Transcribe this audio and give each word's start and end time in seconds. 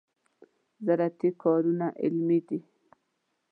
زراعتي 0.85 1.29
کارونه 1.43 1.87
علمي 2.03 2.39
دي. 2.47 2.59